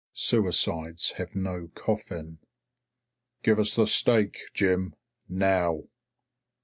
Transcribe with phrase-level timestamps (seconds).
[0.13, 2.39] Suicides have no coffin.
[3.43, 4.95] "Give us the stake, Jim.
[5.29, 5.83] Now."